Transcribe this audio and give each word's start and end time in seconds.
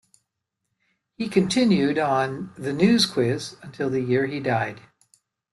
He 1.13 1.29
continued 1.29 1.99
on 1.99 2.53
"The 2.57 2.73
News 2.73 3.05
Quiz" 3.05 3.57
until 3.61 3.91
the 3.91 4.01
year 4.01 4.25
he 4.25 4.39
died. 4.39 4.81